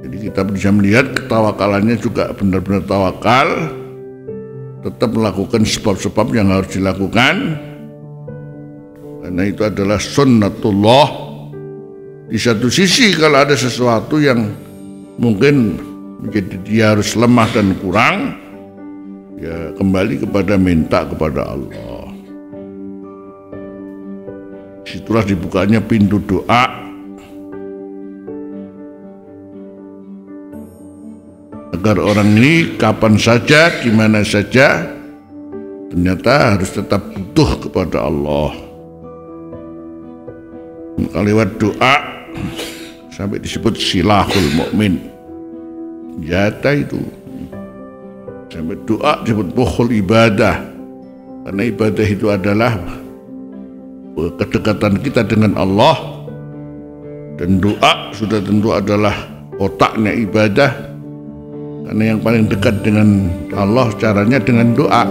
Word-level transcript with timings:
Jadi 0.00 0.16
kita 0.32 0.48
bisa 0.48 0.72
melihat 0.72 1.12
ketawakalannya 1.12 2.00
juga 2.00 2.32
benar-benar 2.32 2.88
tawakal, 2.88 3.48
tetap 4.80 5.12
melakukan 5.12 5.60
sebab-sebab 5.68 6.32
yang 6.32 6.48
harus 6.48 6.72
dilakukan, 6.72 7.60
karena 9.20 9.42
itu 9.44 9.60
adalah 9.60 10.00
sunnatullah. 10.00 11.08
Di 12.32 12.38
satu 12.40 12.72
sisi 12.72 13.12
kalau 13.12 13.44
ada 13.44 13.52
sesuatu 13.52 14.16
yang 14.16 14.48
mungkin 15.20 15.76
menjadi 16.24 16.56
dia 16.64 16.84
harus 16.96 17.12
lemah 17.12 17.48
dan 17.52 17.76
kurang, 17.84 18.40
ya 19.36 19.76
kembali 19.76 20.24
kepada 20.24 20.56
minta 20.56 21.04
kepada 21.04 21.44
Allah. 21.44 22.08
Situlah 24.88 25.28
dibukanya 25.28 25.84
pintu 25.84 26.18
doa 26.24 26.89
agar 31.74 31.96
orang 32.02 32.34
ini 32.34 32.74
kapan 32.76 33.14
saja, 33.16 33.70
di 33.80 33.90
mana 33.94 34.26
saja, 34.26 34.90
ternyata 35.90 36.58
harus 36.58 36.70
tetap 36.74 37.02
butuh 37.14 37.68
kepada 37.68 38.06
Allah. 38.06 38.52
Kalau 41.00 41.24
lewat 41.24 41.56
doa 41.56 41.96
sampai 43.14 43.40
disebut 43.40 43.74
silahul 43.78 44.50
mukmin. 44.52 45.00
Jata 46.20 46.76
itu. 46.76 47.00
Sampai 48.52 48.76
doa 48.84 49.22
disebut 49.24 49.48
bukhul 49.56 49.94
ibadah. 49.96 50.60
Karena 51.48 51.62
ibadah 51.64 52.06
itu 52.06 52.28
adalah 52.28 52.76
kedekatan 54.20 55.00
kita 55.00 55.24
dengan 55.24 55.56
Allah 55.56 55.96
dan 57.40 57.56
doa 57.56 58.12
sudah 58.12 58.36
tentu 58.44 58.76
adalah 58.76 59.16
otaknya 59.56 60.12
ibadah 60.12 60.89
karena 61.86 62.02
yang 62.14 62.20
paling 62.20 62.44
dekat 62.50 62.82
dengan 62.84 63.28
Allah 63.56 63.88
caranya 63.96 64.38
dengan 64.40 64.72
doa. 64.76 65.04